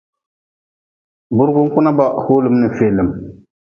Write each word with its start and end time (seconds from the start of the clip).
Burgun 1.35 1.69
kuna 1.73 1.91
ba 1.97 2.05
hoolm 2.25 2.55
n 2.61 2.65
feelm. 2.77 3.09